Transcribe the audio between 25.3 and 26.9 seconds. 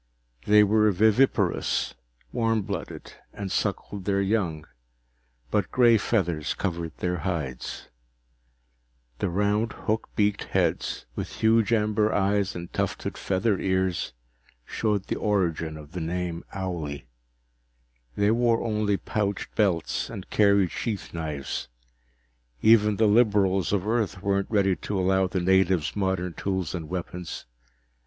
natives modern tools and